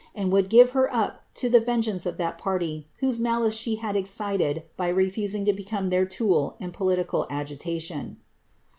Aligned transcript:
and 0.15 0.31
would 0.33 0.49
give 0.49 0.71
her 0.71 0.91
up 0.91 1.25
to 1.35 1.47
the 1.47 1.59
vengeance 1.59 2.07
of 2.07 2.17
that 2.17 2.39
party 2.39 2.87
whose 3.01 3.19
malice 3.19 3.53
she 3.55 3.75
had 3.75 3.95
excited 3.95 4.63
by 4.75 4.87
refusing 4.87 5.45
to 5.45 5.53
become 5.53 5.91
their 5.91 6.07
tool 6.07 6.57
in 6.59 6.71
political 6.71 7.27
agitation. 7.29 8.17